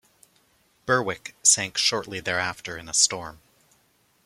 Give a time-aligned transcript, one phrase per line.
[0.87, 3.39] "Berwick" sank shortly thereafter in a storm.